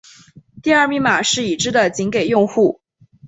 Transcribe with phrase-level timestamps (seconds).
[0.63, 2.81] 第二密码是已知的仅给用户。